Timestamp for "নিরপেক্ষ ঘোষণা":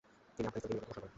0.75-0.97